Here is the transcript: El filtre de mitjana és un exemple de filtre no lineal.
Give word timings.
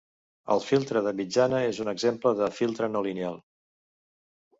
El 0.53 0.61
filtre 0.67 1.03
de 1.07 1.11
mitjana 1.19 1.59
és 1.65 1.81
un 1.83 1.91
exemple 1.93 2.31
de 2.39 2.47
filtre 2.61 2.89
no 2.95 3.03
lineal. 3.09 3.37